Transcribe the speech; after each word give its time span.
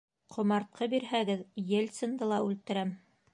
Ҡомартҡы 0.35 0.87
бирһәгеҙ, 0.93 1.43
Ельцинды 1.73 2.31
ла 2.33 2.41
үлтерәм! 2.49 2.97